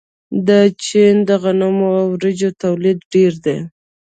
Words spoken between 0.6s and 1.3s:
چین د